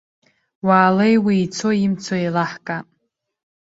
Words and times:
Уаалеи 0.67 1.15
уи 1.25 1.35
ицо, 1.45 1.69
имцо 1.85 2.15
еилаҳкаап. 2.21 2.87